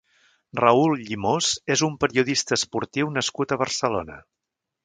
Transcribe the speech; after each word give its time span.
Raül 0.59 1.03
Llimós 1.09 1.51
és 1.77 1.85
un 1.89 1.99
periodista 2.05 2.57
esportiu 2.61 3.15
nascut 3.19 3.55
a 3.57 3.63
Barcelona. 3.67 4.21